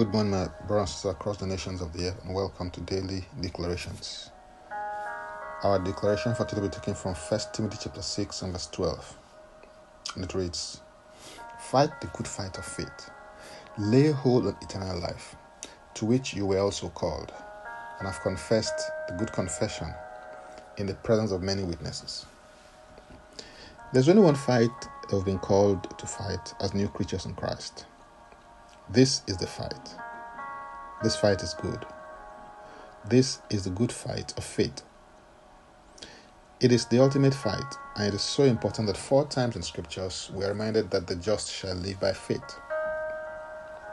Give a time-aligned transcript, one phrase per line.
[0.00, 4.30] Good morning, my brothers across the nations of the earth, and welcome to Daily Declarations.
[5.62, 9.18] Our declaration for today will be taken from 1 Timothy chapter 6 and verse 12.
[10.14, 10.80] And it reads,
[11.58, 13.10] Fight the good fight of faith.
[13.76, 15.36] Lay hold on eternal life,
[15.92, 17.30] to which you were also called,
[17.98, 19.92] and have confessed the good confession
[20.78, 22.24] in the presence of many witnesses.
[23.92, 27.84] There's only one fight that we've been called to fight as new creatures in Christ.
[28.92, 29.94] This is the fight.
[31.00, 31.86] This fight is good.
[33.08, 34.82] This is the good fight of faith.
[36.58, 40.32] It is the ultimate fight, and it is so important that four times in scriptures
[40.34, 42.58] we are reminded that the just shall live by faith.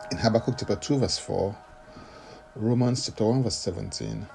[0.09, 1.55] In Habakkuk chapter 2, verse 4,
[2.55, 4.25] Romans chapter 1, verse 17,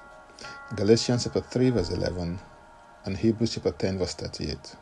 [0.77, 2.39] Galatians chapter 3, verse 11,
[3.03, 4.77] and Hebrews chapter 10, verse 38.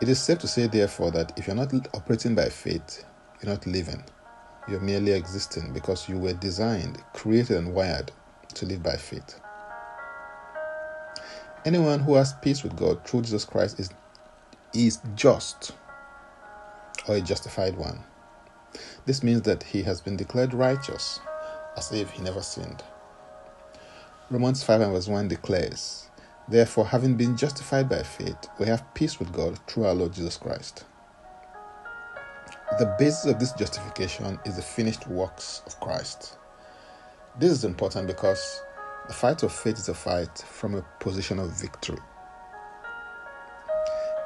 [0.00, 3.04] It is safe to say, therefore, that if you're not operating by faith,
[3.42, 4.02] you're not living.
[4.68, 8.12] You're merely existing because you were designed, created, and wired
[8.54, 9.40] to live by faith.
[11.64, 13.90] Anyone who has peace with God through Jesus Christ is,
[14.74, 15.72] is just
[17.08, 18.00] or a justified one.
[19.06, 21.20] This means that he has been declared righteous
[21.76, 22.82] as if he never sinned.
[24.30, 26.08] Romans 5 and verse 1 declares,
[26.48, 30.36] Therefore, having been justified by faith, we have peace with God through our Lord Jesus
[30.36, 30.84] Christ.
[32.80, 36.38] The basis of this justification is the finished works of Christ.
[37.38, 38.62] This is important because
[39.06, 41.98] the fight of faith is a fight from a position of victory.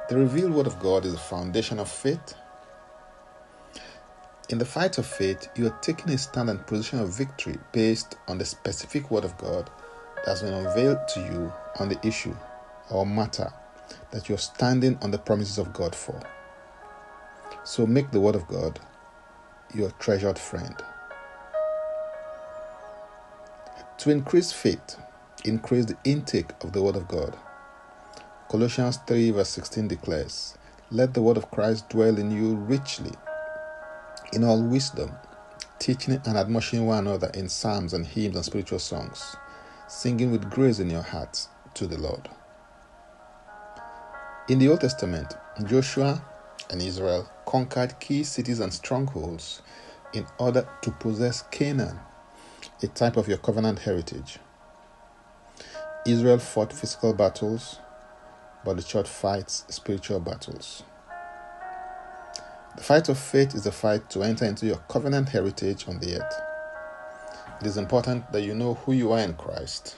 [0.09, 2.37] The revealed Word of God is the foundation of faith.
[4.51, 8.15] In the fight of faith, you are taking a stand and position of victory based
[8.29, 9.69] on the specific Word of God
[10.15, 12.37] that has been unveiled to you on the issue
[12.89, 13.53] or matter
[14.13, 16.23] that you're standing on the promises of God for.
[17.63, 18.81] So make the Word of God
[19.75, 20.75] your treasured friend.
[23.99, 24.97] To increase faith,
[25.45, 27.37] increase the intake of the Word of God.
[28.51, 30.59] Colossians 3, verse 16 declares,
[30.91, 33.13] Let the Word of Christ dwell in you richly,
[34.33, 35.13] in all wisdom,
[35.79, 39.37] teaching and admonishing one another in psalms and hymns and spiritual songs,
[39.89, 42.29] singing with grace in your hearts to the Lord.
[44.49, 45.35] In the Old Testament,
[45.65, 46.23] Joshua
[46.71, 49.63] and Israel conquered key cities and strongholds
[50.13, 51.99] in order to possess Canaan,
[52.83, 54.39] a type of your covenant heritage.
[56.07, 57.79] Israel fought physical battles,
[58.65, 60.83] but the church fights spiritual battles.
[62.77, 66.21] The fight of faith is the fight to enter into your covenant heritage on the
[66.21, 66.43] earth.
[67.61, 69.97] It is important that you know who you are in Christ,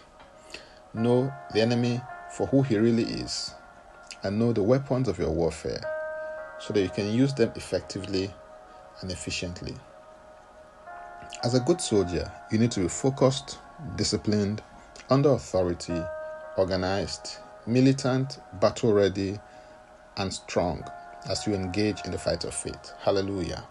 [0.93, 2.01] know the enemy
[2.33, 3.55] for who he really is,
[4.23, 5.96] and know the weapons of your warfare
[6.59, 8.33] so that you can use them effectively
[9.01, 9.75] and efficiently.
[11.45, 13.59] As a good soldier, you need to be focused,
[13.97, 14.63] disciplined,
[15.11, 16.01] under authority,
[16.57, 19.39] organized, militant, battle ready,
[20.17, 20.83] and strong
[21.29, 22.93] as you engage in the fight of faith.
[23.01, 23.65] Hallelujah.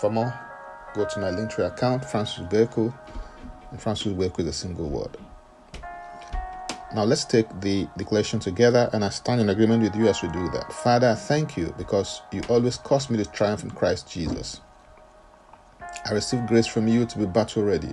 [0.00, 0.32] For more,
[0.94, 2.94] go to my Linktree account, Francis Beku,
[3.70, 5.16] and Francis Beku is a single word.
[6.94, 10.28] Now let's take the declaration together and I stand in agreement with you as we
[10.28, 10.72] do that.
[10.72, 14.60] Father, I thank you because you always cause me to triumph in Christ Jesus.
[16.04, 17.92] I receive grace from you to be battle ready.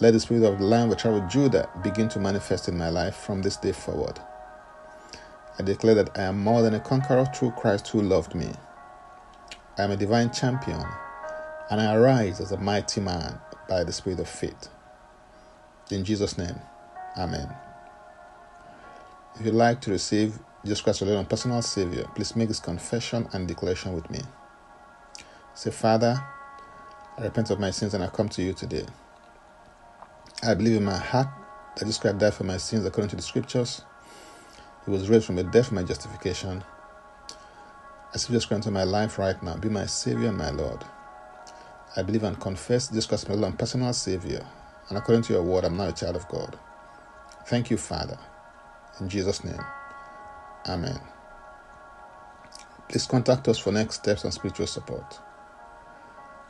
[0.00, 3.16] Let the spirit of the Lion which traveled Judah begin to manifest in my life
[3.16, 4.20] from this day forward.
[5.58, 8.52] I declare that I am more than a conqueror through Christ who loved me.
[9.76, 10.84] I am a divine champion,
[11.68, 14.68] and I arise as a mighty man by the spirit of faith.
[15.90, 16.60] In Jesus' name,
[17.16, 17.67] Amen.
[19.38, 23.46] If you'd like to receive Jesus Christ alone personal Savior, please make this confession and
[23.46, 24.18] declaration with me.
[25.54, 26.20] Say, Father,
[27.16, 28.84] I repent of my sins and I come to you today.
[30.42, 31.28] I believe in my heart
[31.76, 33.82] that Jesus Christ died for my sins according to the scriptures.
[34.84, 36.64] He was raised from the dead for my justification.
[38.12, 39.56] I see Jesus Christ into my life right now.
[39.56, 40.84] Be my Savior and my Lord.
[41.96, 44.44] I believe and confess Jesus Christ my Lord and personal Savior.
[44.88, 46.58] And according to your word, I'm now a child of God.
[47.46, 48.18] Thank you, Father.
[49.00, 49.60] In Jesus' name,
[50.68, 51.00] Amen.
[52.88, 55.18] Please contact us for next steps and spiritual support.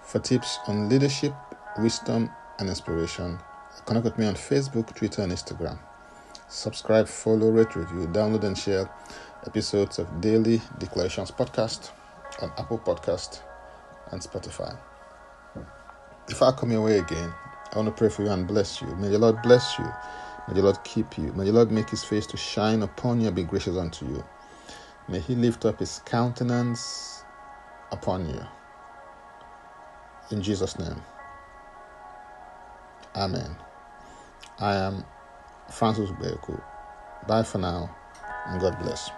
[0.03, 1.35] For tips on leadership,
[1.79, 3.39] wisdom, and inspiration,
[3.87, 5.79] connect with me on Facebook, Twitter, and Instagram.
[6.49, 8.91] Subscribe, follow, rate, review, download, and share
[9.47, 11.91] episodes of Daily Declarations Podcast
[12.41, 13.41] on Apple Podcast
[14.11, 14.77] and Spotify.
[16.27, 17.33] Before I come your way again,
[17.73, 18.89] I want to pray for you and bless you.
[18.97, 19.87] May the Lord bless you
[20.49, 21.33] May the Lord keep you.
[21.35, 24.25] May the Lord make his face to shine upon you and be gracious unto you.
[25.09, 27.23] May he lift up his countenance
[27.93, 28.41] upon you
[30.31, 31.00] In Jesus' name.
[33.17, 33.56] Amen.
[34.61, 35.05] I am
[35.71, 36.61] Francis Beku.
[37.29, 37.94] Bye for now,
[38.47, 39.11] and God bless.